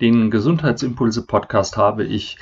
[0.00, 2.38] den Gesundheitsimpulse Podcast habe ich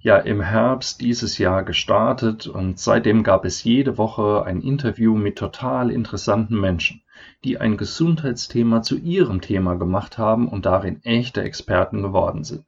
[0.00, 5.36] ja im Herbst dieses Jahr gestartet und seitdem gab es jede Woche ein Interview mit
[5.36, 7.02] total interessanten Menschen,
[7.44, 12.64] die ein Gesundheitsthema zu ihrem Thema gemacht haben und darin echte Experten geworden sind.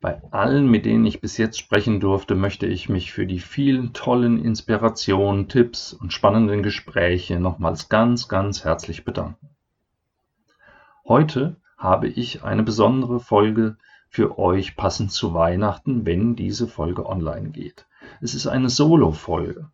[0.00, 3.92] Bei allen, mit denen ich bis jetzt sprechen durfte, möchte ich mich für die vielen
[3.92, 9.48] tollen Inspirationen, Tipps und spannenden Gespräche nochmals ganz, ganz herzlich bedanken.
[11.06, 13.76] Heute habe ich eine besondere Folge
[14.08, 17.86] für euch passend zu Weihnachten, wenn diese Folge online geht.
[18.20, 19.68] Es ist eine Solo-Folge.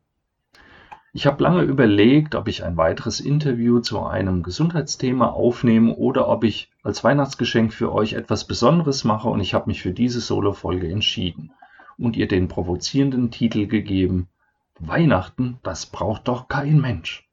[1.12, 6.44] Ich habe lange überlegt, ob ich ein weiteres Interview zu einem Gesundheitsthema aufnehme oder ob
[6.44, 10.90] ich als Weihnachtsgeschenk für euch etwas Besonderes mache und ich habe mich für diese Solo-Folge
[10.90, 11.52] entschieden
[11.98, 14.28] und ihr den provozierenden Titel gegeben
[14.78, 17.28] Weihnachten, das braucht doch kein Mensch.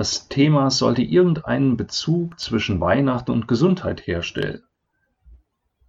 [0.00, 4.62] Das Thema sollte irgendeinen Bezug zwischen Weihnachten und Gesundheit herstellen.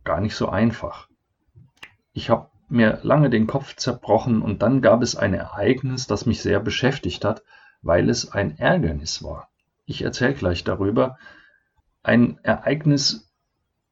[0.03, 1.08] Gar nicht so einfach.
[2.12, 6.42] Ich habe mir lange den Kopf zerbrochen und dann gab es ein Ereignis, das mich
[6.42, 7.42] sehr beschäftigt hat,
[7.81, 9.50] weil es ein Ärgernis war.
[9.86, 11.18] Ich erzähle gleich darüber.
[12.03, 13.31] Ein Ereignis,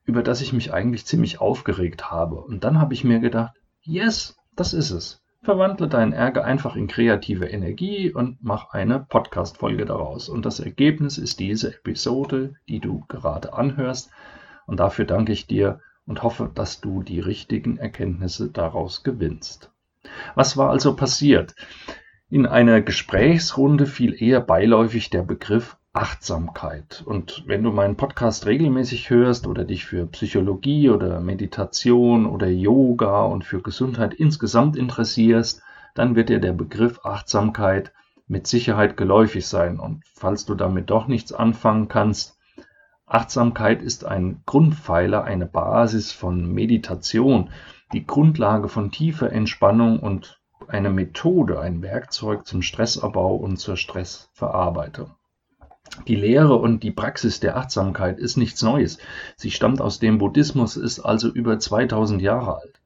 [0.04, 2.42] über das ich mich eigentlich ziemlich aufgeregt habe.
[2.42, 5.23] Und dann habe ich mir gedacht, yes, das ist es.
[5.42, 10.28] Verwandle deinen Ärger einfach in kreative Energie und mach eine Podcast-Folge daraus.
[10.28, 14.12] Und das Ergebnis ist diese Episode, die du gerade anhörst.
[14.66, 19.72] Und dafür danke ich dir und hoffe, dass du die richtigen Erkenntnisse daraus gewinnst.
[20.36, 21.56] Was war also passiert?
[22.30, 27.04] In einer Gesprächsrunde fiel eher beiläufig der Begriff Achtsamkeit.
[27.05, 33.23] Und wenn du meinen Podcast regelmäßig hörst oder dich für Psychologie oder Meditation oder Yoga
[33.23, 35.61] und für Gesundheit insgesamt interessierst,
[35.95, 37.92] dann wird dir der Begriff Achtsamkeit
[38.27, 39.77] mit Sicherheit geläufig sein.
[39.77, 42.38] Und falls du damit doch nichts anfangen kannst,
[43.05, 47.49] Achtsamkeit ist ein Grundpfeiler, eine Basis von Meditation,
[47.92, 50.39] die Grundlage von tiefer Entspannung und
[50.70, 55.19] eine Methode, ein Werkzeug zum Stressabbau und zur Stressverarbeitung.
[56.08, 58.98] Die Lehre und die Praxis der Achtsamkeit ist nichts Neues.
[59.36, 62.80] Sie stammt aus dem Buddhismus, ist also über 2000 Jahre alt.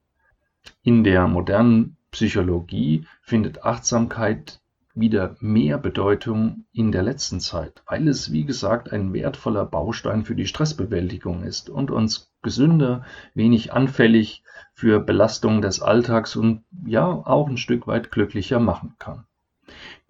[0.82, 4.60] In der modernen Psychologie findet Achtsamkeit
[4.94, 10.36] wieder mehr Bedeutung in der letzten Zeit, weil es, wie gesagt, ein wertvoller Baustein für
[10.36, 13.04] die Stressbewältigung ist und uns gesünder,
[13.34, 19.24] wenig anfällig für Belastungen des Alltags und ja auch ein Stück weit glücklicher machen kann.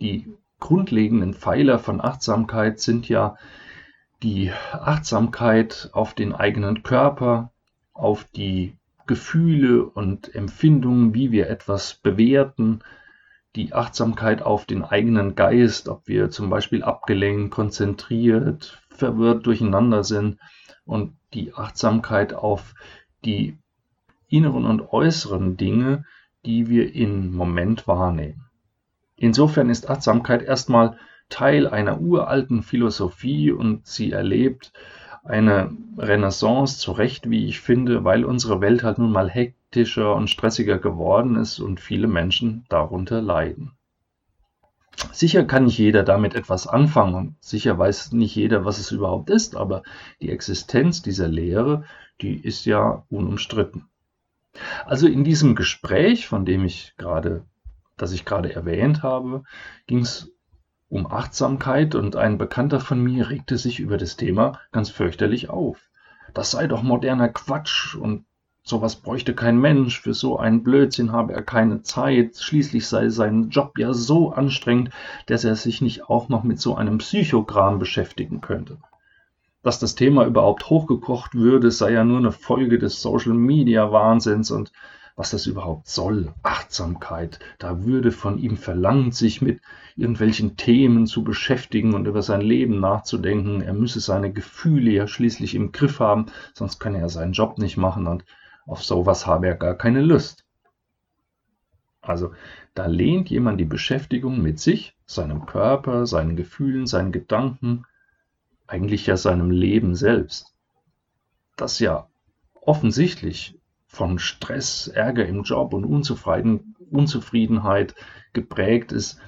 [0.00, 0.27] Die
[0.64, 3.36] grundlegenden Pfeiler von Achtsamkeit sind ja
[4.22, 7.52] die Achtsamkeit auf den eigenen Körper,
[7.92, 8.75] auf die
[9.06, 12.80] Gefühle und Empfindungen, wie wir etwas bewerten,
[13.56, 20.38] die Achtsamkeit auf den eigenen Geist, ob wir zum Beispiel abgelenkt, konzentriert, verwirrt durcheinander sind
[20.86, 22.75] und die Achtsamkeit auf
[23.26, 23.58] die
[24.28, 26.06] inneren und äußeren Dinge,
[26.46, 28.46] die wir im Moment wahrnehmen.
[29.16, 30.98] Insofern ist Achtsamkeit erstmal
[31.28, 34.72] Teil einer uralten Philosophie und sie erlebt
[35.25, 40.28] eine Renaissance zu Recht, wie ich finde, weil unsere Welt halt nun mal hektischer und
[40.28, 43.72] stressiger geworden ist und viele Menschen darunter leiden.
[45.12, 49.31] Sicher kann nicht jeder damit etwas anfangen und sicher weiß nicht jeder, was es überhaupt
[49.31, 49.82] ist, aber
[50.20, 51.84] die Existenz dieser Lehre,
[52.20, 53.86] die ist ja unumstritten.
[54.84, 57.44] Also in diesem Gespräch, von dem ich gerade
[57.97, 59.44] das ich gerade erwähnt habe,
[59.87, 60.32] ging es
[60.88, 65.91] um Achtsamkeit und ein Bekannter von mir regte sich über das Thema ganz fürchterlich auf.
[66.35, 68.25] Das sei doch moderner Quatsch und
[68.62, 73.50] sowas bräuchte kein Mensch, für so einen Blödsinn habe er keine Zeit, schließlich sei sein
[73.50, 74.91] Job ja so anstrengend,
[75.26, 78.79] dass er sich nicht auch noch mit so einem Psychogramm beschäftigen könnte.
[79.62, 84.50] Dass das Thema überhaupt hochgekocht würde, sei ja nur eine Folge des Social Media Wahnsinns
[84.50, 84.73] und
[85.16, 86.32] was das überhaupt soll.
[86.43, 87.38] Achtsamkeit.
[87.58, 89.61] Da würde von ihm verlangt, sich mit
[89.96, 93.61] irgendwelchen Themen zu beschäftigen und über sein Leben nachzudenken.
[93.61, 97.76] Er müsse seine Gefühle ja schließlich im Griff haben, sonst kann er seinen Job nicht
[97.76, 98.25] machen und
[98.66, 100.44] auf sowas habe er gar keine Lust.
[102.00, 102.32] Also
[102.75, 107.87] da lehnt jemand die Beschäftigung mit sich, seinem Körper, seinen Gefühlen, seinen Gedanken,
[108.67, 110.55] eigentlich ja seinem Leben selbst.
[111.56, 112.08] das ja
[112.55, 113.56] offensichtlich
[113.94, 117.94] von Stress, Ärger im Job und Unzufriedenheit
[118.32, 119.19] geprägt ist,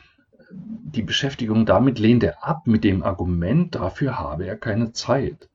[0.51, 5.49] die Beschäftigung damit lehnt er ab mit dem Argument, dafür habe er keine Zeit.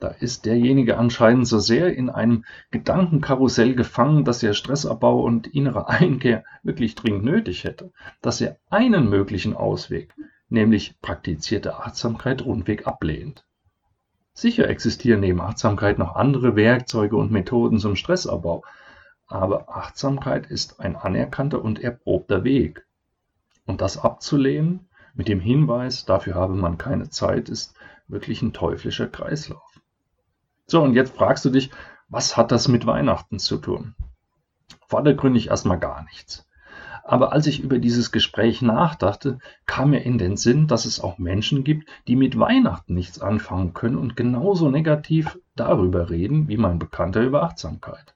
[0.00, 5.88] Da ist derjenige anscheinend so sehr in einem Gedankenkarussell gefangen, dass er Stressabbau und innere
[5.88, 10.14] Einkehr wirklich dringend nötig hätte, dass er einen möglichen Ausweg,
[10.48, 13.46] nämlich praktizierte Achtsamkeit, rundweg ablehnt.
[14.34, 18.64] Sicher existieren neben Achtsamkeit noch andere Werkzeuge und Methoden zum Stressabbau,
[19.28, 22.84] aber Achtsamkeit ist ein anerkannter und erprobter Weg.
[23.64, 27.74] Und das abzulehnen, mit dem Hinweis, dafür habe man keine Zeit, ist
[28.08, 29.80] wirklich ein teuflischer Kreislauf.
[30.66, 31.70] So, und jetzt fragst du dich,
[32.08, 33.94] was hat das mit Weihnachten zu tun?
[34.88, 36.43] Vordergründig erstmal gar nichts.
[37.06, 41.18] Aber als ich über dieses Gespräch nachdachte, kam mir in den Sinn, dass es auch
[41.18, 46.78] Menschen gibt, die mit Weihnachten nichts anfangen können und genauso negativ darüber reden wie mein
[46.78, 48.14] Bekannter über Achtsamkeit.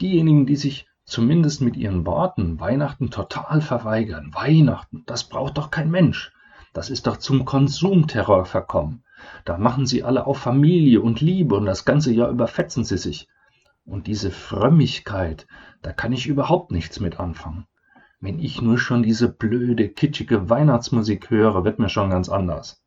[0.00, 4.32] Diejenigen, die sich zumindest mit ihren Worten Weihnachten total verweigern.
[4.34, 6.32] Weihnachten, das braucht doch kein Mensch.
[6.72, 9.04] Das ist doch zum Konsumterror verkommen.
[9.44, 13.28] Da machen sie alle auf Familie und Liebe und das ganze Jahr überfetzen sie sich.
[13.90, 15.48] Und diese Frömmigkeit,
[15.82, 17.66] da kann ich überhaupt nichts mit anfangen.
[18.20, 22.84] Wenn ich nur schon diese blöde, kitschige Weihnachtsmusik höre, wird mir schon ganz anders.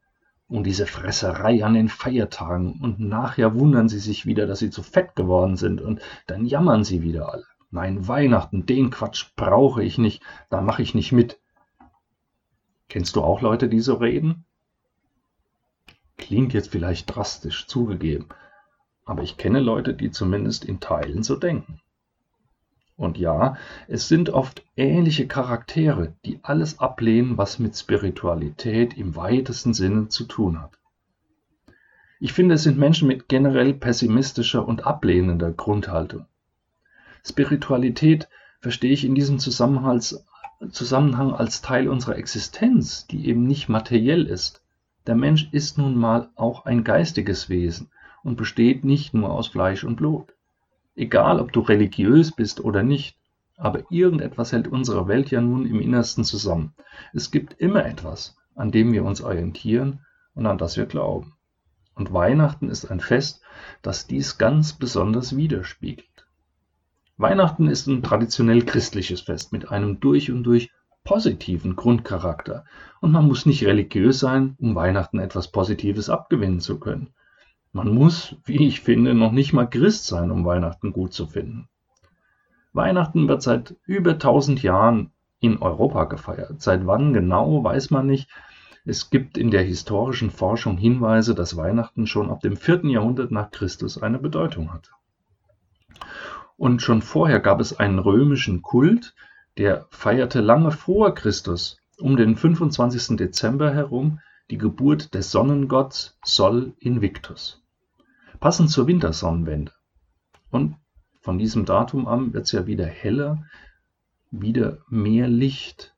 [0.48, 4.82] Und diese Fresserei an den Feiertagen und nachher wundern sie sich wieder, dass sie zu
[4.82, 7.44] fett geworden sind und dann jammern sie wieder alle.
[7.70, 11.38] Nein, Weihnachten, den Quatsch brauche ich nicht, da mache ich nicht mit.
[12.88, 14.46] Kennst du auch Leute, die so reden?
[16.16, 18.30] Klingt jetzt vielleicht drastisch zugegeben,
[19.06, 21.80] aber ich kenne Leute, die zumindest in Teilen so denken.
[22.96, 23.58] Und ja,
[23.88, 30.26] es sind oft ähnliche Charaktere, die alles ablehnen, was mit Spiritualität im weitesten Sinne zu
[30.26, 30.78] tun hat.
[32.20, 36.28] Ich finde, es sind Menschen mit generell pessimistischer und ablehnender Grundhaltung.
[37.26, 38.30] Spiritualität
[38.62, 40.14] verstehe ich in diesem Zusammenhang
[41.34, 44.62] als Teil unserer Existenz, die eben nicht materiell ist,
[45.08, 47.90] der Mensch ist nun mal auch ein geistiges Wesen
[48.24, 50.34] und besteht nicht nur aus Fleisch und Blut.
[50.96, 53.18] Egal, ob du religiös bist oder nicht,
[53.58, 56.74] aber irgendetwas hält unsere Welt ja nun im Innersten zusammen.
[57.14, 60.00] Es gibt immer etwas, an dem wir uns orientieren
[60.36, 61.34] und an das wir glauben.
[61.96, 63.42] Und Weihnachten ist ein Fest,
[63.82, 66.08] das dies ganz besonders widerspiegelt.
[67.18, 70.72] Weihnachten ist ein traditionell christliches Fest mit einem durch und durch
[71.04, 72.66] positiven Grundcharakter
[73.02, 77.14] und man muss nicht religiös sein, um Weihnachten etwas Positives abgewinnen zu können.
[77.74, 81.68] Man muss, wie ich finde, noch nicht mal Christ sein, um Weihnachten gut zu finden.
[82.72, 86.62] Weihnachten wird seit über 1000 Jahren in Europa gefeiert.
[86.62, 88.30] Seit wann genau, weiß man nicht.
[88.86, 92.86] Es gibt in der historischen Forschung Hinweise, dass Weihnachten schon ab dem 4.
[92.86, 94.92] Jahrhundert nach Christus eine Bedeutung hatte.
[96.58, 99.16] Und schon vorher gab es einen römischen Kult,
[99.58, 103.18] der feierte lange vor Christus, um den 25.
[103.18, 104.20] Dezember herum,
[104.52, 107.63] die Geburt des Sonnengotts Sol Invictus,
[108.44, 109.72] passend zur Wintersonnenwende.
[110.52, 110.76] Und
[111.22, 113.46] von diesem Datum an wird es ja wieder heller,
[114.32, 115.96] wieder mehr Licht.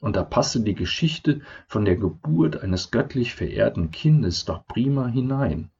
[0.00, 5.70] Und da passte die Geschichte von der Geburt eines göttlich verehrten Kindes doch prima hinein.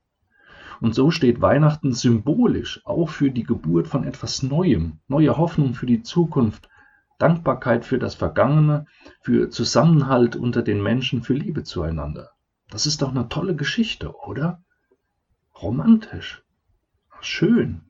[0.81, 5.85] Und so steht Weihnachten symbolisch auch für die Geburt von etwas Neuem, neue Hoffnung für
[5.85, 6.71] die Zukunft,
[7.19, 8.87] Dankbarkeit für das Vergangene,
[9.21, 12.31] für Zusammenhalt unter den Menschen, für Liebe zueinander.
[12.71, 14.63] Das ist doch eine tolle Geschichte, oder?
[15.63, 16.43] Romantisch.
[17.21, 17.83] Schön.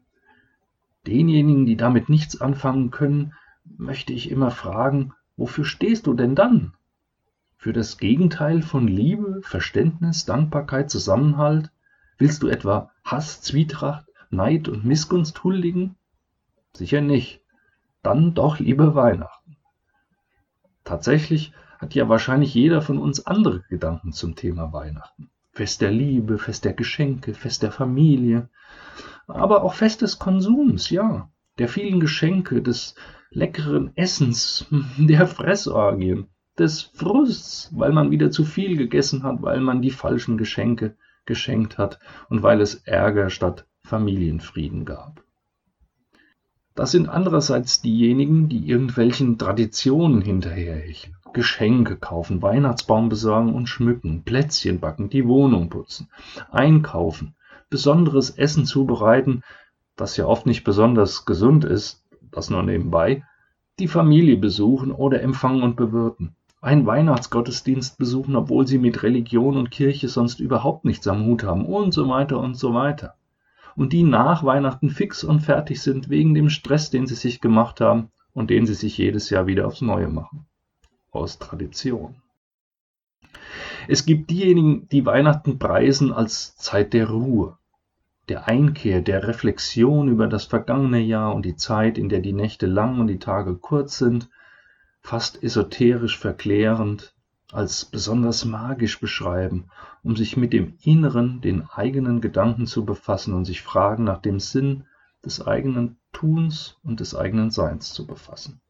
[1.06, 6.75] Denjenigen, die damit nichts anfangen können, möchte ich immer fragen, wofür stehst du denn dann?
[7.56, 11.70] Für das Gegenteil von Liebe, Verständnis, Dankbarkeit, Zusammenhalt?
[12.18, 15.96] Willst du etwa Hass, Zwietracht, Neid und Missgunst huldigen?
[16.73, 17.42] Sicher nicht
[18.06, 19.56] dann doch lieber Weihnachten.
[20.85, 25.28] Tatsächlich hat ja wahrscheinlich jeder von uns andere Gedanken zum Thema Weihnachten.
[25.56, 28.50] Fest der Liebe, Fest der Geschenke, Fest der Familie,
[29.26, 32.94] aber auch Fest des Konsums, ja, der vielen Geschenke, des
[33.30, 34.66] leckeren Essens,
[34.98, 36.26] der Fressorgien,
[36.58, 40.94] des Frusts, weil man wieder zu viel gegessen hat, weil man die falschen Geschenke
[41.25, 45.22] geschenkt hat und weil es Ärger statt Familienfrieden gab.
[46.76, 51.16] Das sind andererseits diejenigen, die irgendwelchen Traditionen hinterherhecheln.
[51.33, 56.09] Geschenke kaufen, Weihnachtsbaum besorgen und schmücken, Plätzchen backen, die Wohnung putzen,
[56.50, 57.35] einkaufen,
[57.71, 59.42] besonderes Essen zubereiten,
[59.97, 63.25] das ja oft nicht besonders gesund ist, das nur nebenbei,
[63.78, 69.71] die Familie besuchen oder empfangen und bewirten, einen Weihnachtsgottesdienst besuchen, obwohl sie mit Religion und
[69.71, 73.14] Kirche sonst überhaupt nichts am Hut haben und so weiter und so weiter.
[73.76, 77.80] Und die nach Weihnachten fix und fertig sind wegen dem Stress, den sie sich gemacht
[77.80, 80.47] haben und den sie sich jedes Jahr wieder aufs Neue machen.
[81.11, 82.16] Aus Tradition.
[83.88, 87.59] Es gibt diejenigen, die Weihnachten preisen als Zeit der Ruhe,
[88.28, 92.66] der Einkehr, der Reflexion über das vergangene Jahr und die Zeit, in der die Nächte
[92.66, 94.28] lang und die Tage kurz sind,
[95.00, 97.14] fast esoterisch verklärend,
[97.56, 99.70] als besonders magisch beschreiben,
[100.02, 104.40] um sich mit dem Inneren, den eigenen Gedanken zu befassen und sich Fragen nach dem
[104.40, 104.84] Sinn
[105.25, 108.60] des eigenen Tuns und des eigenen Seins zu befassen.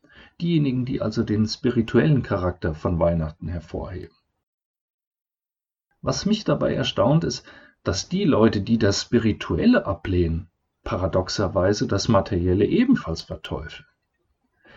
[0.41, 4.15] Diejenigen, die also den spirituellen Charakter von Weihnachten hervorheben.
[6.01, 7.45] Was mich dabei erstaunt ist,
[7.83, 10.49] dass die Leute, die das Spirituelle ablehnen,
[10.85, 13.87] paradoxerweise das Materielle ebenfalls verteufeln.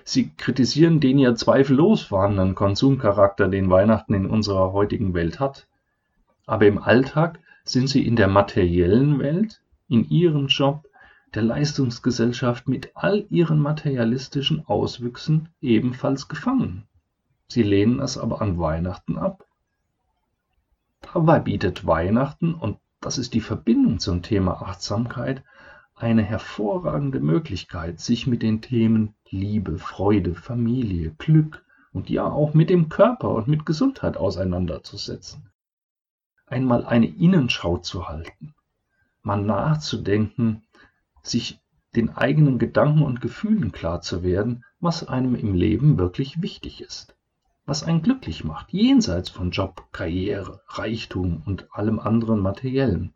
[0.03, 5.67] Sie kritisieren den ja zweifellos vorhandenen Konsumcharakter, den Weihnachten in unserer heutigen Welt hat.
[6.45, 10.85] Aber im Alltag sind sie in der materiellen Welt, in ihrem Job,
[11.35, 16.87] der Leistungsgesellschaft mit all ihren materialistischen Auswüchsen ebenfalls gefangen.
[17.47, 19.45] Sie lehnen es aber an Weihnachten ab.
[21.01, 25.43] Dabei bietet Weihnachten, und das ist die Verbindung zum Thema Achtsamkeit,
[25.99, 32.69] eine hervorragende Möglichkeit, sich mit den Themen Liebe, Freude, Familie, Glück und ja auch mit
[32.69, 35.51] dem Körper und mit Gesundheit auseinanderzusetzen.
[36.47, 38.55] Einmal eine Innenschau zu halten,
[39.23, 40.63] mal nachzudenken,
[41.21, 41.59] sich
[41.95, 47.15] den eigenen Gedanken und Gefühlen klar zu werden, was einem im Leben wirklich wichtig ist,
[47.65, 53.13] was einen glücklich macht, jenseits von Job, Karriere, Reichtum und allem anderen Materiellen.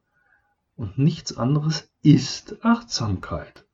[0.76, 3.66] Und nichts anderes ist Achtsamkeit.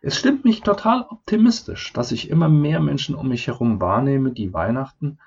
[0.00, 4.52] Es stimmt mich total optimistisch, dass ich immer mehr Menschen um mich herum wahrnehme, die
[4.52, 5.18] Weihnachten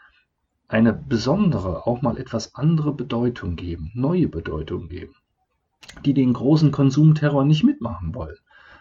[0.69, 5.15] eine besondere, auch mal etwas andere Bedeutung geben, neue Bedeutung geben,
[6.05, 8.37] die den großen Konsumterror nicht mitmachen wollen,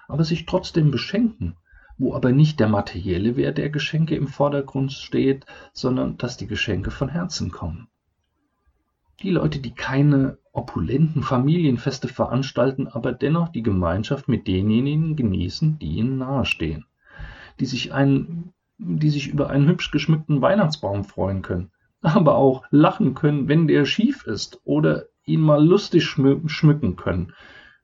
[0.07, 1.57] aber sich trotzdem beschenken,
[1.99, 6.93] wo aber nicht der materielle Wert der Geschenke im Vordergrund steht, sondern dass die Geschenke
[6.93, 7.89] von Herzen kommen.
[9.23, 15.97] Die Leute, die keine opulenten Familienfeste veranstalten, aber dennoch die Gemeinschaft mit denjenigen genießen, die
[15.97, 16.87] ihnen nahestehen,
[17.61, 23.15] die sich, einen, die sich über einen hübsch geschmückten Weihnachtsbaum freuen können, aber auch lachen
[23.15, 27.35] können, wenn der schief ist oder ihn mal lustig schmücken können,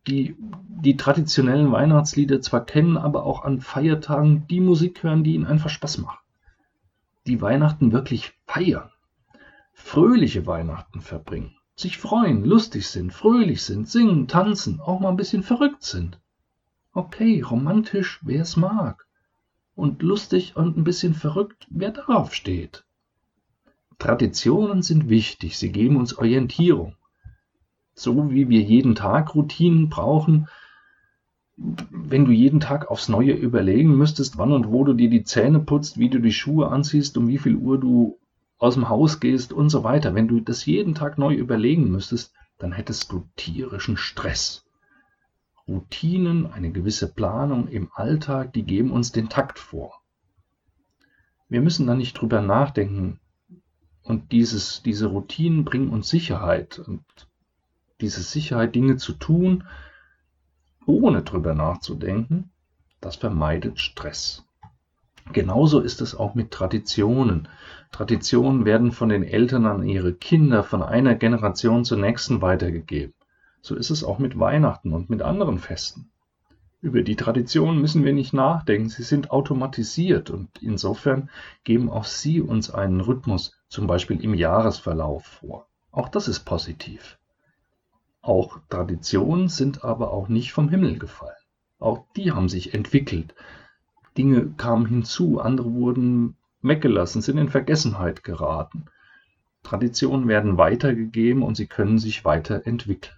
[0.06, 0.36] die
[0.68, 5.70] die traditionellen Weihnachtslieder zwar kennen, aber auch an Feiertagen die Musik hören, die ihnen einfach
[5.70, 6.20] Spaß macht.
[7.26, 8.90] Die Weihnachten wirklich feiern,
[9.76, 15.42] fröhliche Weihnachten verbringen sich freuen, lustig sind, fröhlich sind, singen, tanzen, auch mal ein bisschen
[15.42, 16.18] verrückt sind.
[16.92, 19.06] Okay, romantisch, wer es mag.
[19.74, 22.84] Und lustig und ein bisschen verrückt, wer darauf steht.
[23.98, 26.96] Traditionen sind wichtig, sie geben uns Orientierung.
[27.94, 30.48] So wie wir jeden Tag Routinen brauchen,
[31.58, 35.60] wenn du jeden Tag aufs Neue überlegen müsstest, wann und wo du dir die Zähne
[35.60, 38.18] putzt, wie du die Schuhe anziehst, um wie viel Uhr du
[38.58, 40.14] aus dem Haus gehst und so weiter.
[40.14, 44.64] Wenn du das jeden Tag neu überlegen müsstest, dann hättest du tierischen Stress.
[45.68, 50.00] Routinen, eine gewisse Planung im Alltag, die geben uns den Takt vor.
[51.48, 53.20] Wir müssen da nicht drüber nachdenken.
[54.02, 56.78] Und dieses, diese Routinen bringen uns Sicherheit.
[56.78, 57.04] Und
[58.00, 59.64] diese Sicherheit, Dinge zu tun,
[60.86, 62.50] ohne drüber nachzudenken,
[63.00, 64.44] das vermeidet Stress.
[65.32, 67.48] Genauso ist es auch mit Traditionen.
[67.92, 73.14] Traditionen werden von den Eltern an ihre Kinder von einer Generation zur nächsten weitergegeben.
[73.62, 76.10] So ist es auch mit Weihnachten und mit anderen Festen.
[76.80, 81.30] Über die Traditionen müssen wir nicht nachdenken, sie sind automatisiert und insofern
[81.64, 85.66] geben auch sie uns einen Rhythmus, zum Beispiel im Jahresverlauf vor.
[85.90, 87.18] Auch das ist positiv.
[88.20, 91.34] Auch Traditionen sind aber auch nicht vom Himmel gefallen.
[91.78, 93.34] Auch die haben sich entwickelt,
[94.16, 96.36] Dinge kamen hinzu, andere wurden
[96.68, 98.86] weggelassen, sind in Vergessenheit geraten.
[99.62, 103.16] Traditionen werden weitergegeben und sie können sich weiterentwickeln.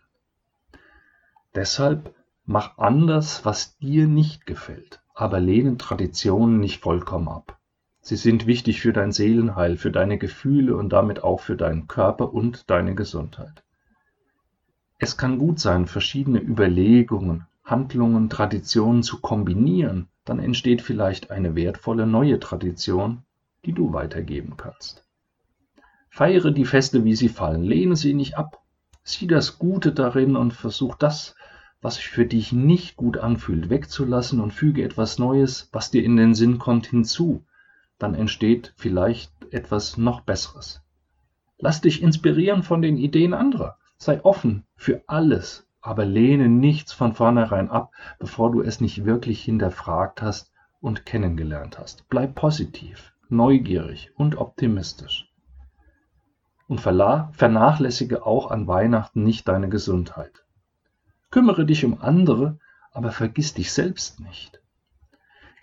[1.55, 2.15] Deshalb
[2.45, 7.59] mach anders, was dir nicht gefällt, aber lehne Traditionen nicht vollkommen ab.
[8.01, 12.33] Sie sind wichtig für dein Seelenheil, für deine Gefühle und damit auch für deinen Körper
[12.33, 13.63] und deine Gesundheit.
[14.99, 22.07] Es kann gut sein, verschiedene Überlegungen, Handlungen, Traditionen zu kombinieren dann entsteht vielleicht eine wertvolle
[22.07, 23.23] neue Tradition,
[23.65, 25.05] die du weitergeben kannst.
[26.09, 28.63] Feiere die Feste, wie sie fallen, lehne sie nicht ab,
[29.05, 31.35] sieh das Gute darin und versuch das,
[31.81, 36.17] was sich für dich nicht gut anfühlt, wegzulassen und füge etwas Neues, was dir in
[36.17, 37.45] den Sinn kommt, hinzu.
[37.99, 40.83] Dann entsteht vielleicht etwas noch Besseres.
[41.59, 43.77] Lass dich inspirieren von den Ideen anderer.
[43.97, 49.43] Sei offen für alles, aber lehne nichts von vornherein ab, bevor du es nicht wirklich
[49.43, 52.09] hinterfragt hast und kennengelernt hast.
[52.09, 55.33] Bleib positiv, neugierig und optimistisch.
[56.67, 60.45] Und vernachlässige auch an Weihnachten nicht deine Gesundheit.
[61.31, 62.59] Kümmere dich um andere,
[62.93, 64.61] aber vergiss dich selbst nicht.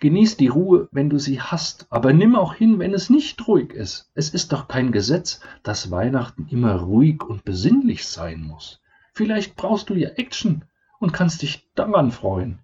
[0.00, 3.72] Genieß die Ruhe, wenn du sie hast, aber nimm auch hin, wenn es nicht ruhig
[3.72, 4.10] ist.
[4.14, 8.82] Es ist doch kein Gesetz, dass Weihnachten immer ruhig und besinnlich sein muss.
[9.14, 10.64] Vielleicht brauchst du ja Action
[10.98, 12.58] und kannst dich daran freuen.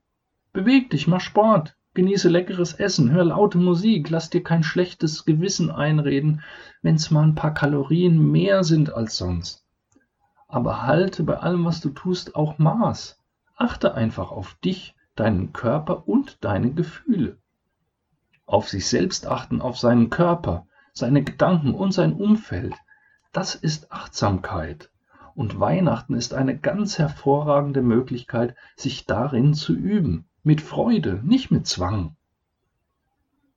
[0.52, 5.70] Beweg dich, mach Sport, genieße leckeres Essen, hör laute Musik, lass dir kein schlechtes Gewissen
[5.70, 6.42] einreden,
[6.80, 9.64] wenn's mal ein paar Kalorien mehr sind als sonst.
[10.49, 13.18] Aber halte bei allem, was du tust, auch Maß.
[13.56, 17.38] Achte einfach auf dich deinen Körper und deine Gefühle.
[18.46, 22.75] Auf sich selbst achten, auf seinen Körper, seine Gedanken und sein Umfeld.
[23.32, 24.90] Das ist Achtsamkeit.
[25.34, 30.28] Und Weihnachten ist eine ganz hervorragende Möglichkeit, sich darin zu üben.
[30.44, 32.16] Mit Freude, nicht mit Zwang.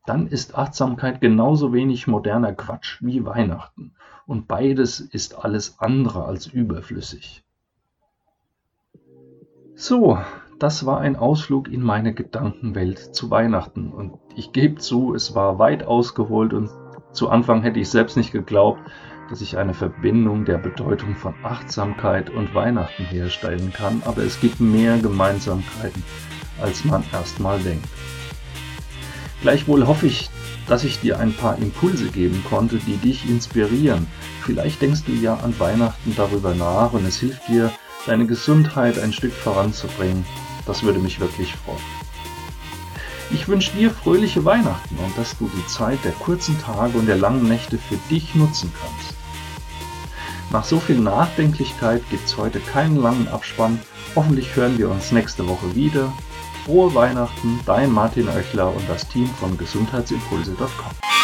[0.06, 3.94] Dann ist Achtsamkeit genauso wenig moderner Quatsch wie Weihnachten.
[4.28, 7.44] Und beides ist alles andere als überflüssig.
[9.74, 10.20] So,
[10.60, 13.92] das war ein Ausflug in meine Gedankenwelt zu Weihnachten.
[13.92, 16.70] Und ich gebe zu, es war weit ausgeholt und
[17.12, 18.80] zu Anfang hätte ich selbst nicht geglaubt,
[19.30, 24.60] dass ich eine Verbindung der Bedeutung von Achtsamkeit und Weihnachten herstellen kann, aber es gibt
[24.60, 26.04] mehr Gemeinsamkeiten,
[26.62, 27.88] als man erstmal denkt.
[29.42, 30.30] Gleichwohl hoffe ich,
[30.68, 34.08] dass ich dir ein paar Impulse geben konnte, die dich inspirieren.
[34.42, 37.72] Vielleicht denkst du ja an Weihnachten darüber nach und es hilft dir,
[38.06, 40.26] deine Gesundheit ein Stück voranzubringen.
[40.66, 41.78] Das würde mich wirklich freuen.
[43.32, 47.18] Ich wünsche dir fröhliche Weihnachten und dass du die Zeit der kurzen Tage und der
[47.18, 49.15] langen Nächte für dich nutzen kannst.
[50.56, 53.78] Nach so viel Nachdenklichkeit gibt es heute keinen langen Abspann.
[54.16, 56.14] Hoffentlich hören wir uns nächste Woche wieder.
[56.64, 61.15] Frohe Weihnachten, dein Martin Oechler und das Team von gesundheitsimpulse.com.